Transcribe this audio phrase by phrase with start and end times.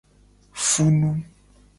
[0.67, 1.11] Funu.